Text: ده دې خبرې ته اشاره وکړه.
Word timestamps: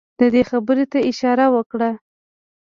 ده 0.17 0.27
دې 0.33 0.43
خبرې 0.49 0.85
ته 0.91 0.99
اشاره 1.09 1.45
وکړه. 1.55 1.89